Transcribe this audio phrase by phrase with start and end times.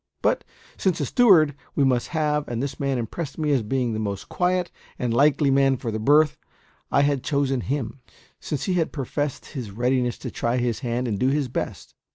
[0.23, 0.43] But,
[0.77, 4.29] since a steward we must have, and this man impressed me as being the most
[4.29, 6.39] quiet and likely man for the berth,
[6.91, 7.99] I had chosen him,
[8.39, 11.93] since he had professed his readiness to try his hand and do his best.